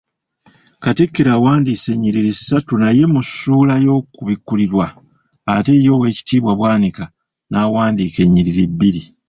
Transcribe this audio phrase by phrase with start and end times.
[0.83, 4.85] Katikkiro awandiise ennyiriri ssatu naye mu ssuula y'okubikkulirwa,
[5.55, 7.03] ate ye Oweekitiibwa Bwanika
[7.51, 9.01] n'awandiika ennyiriri bbiri.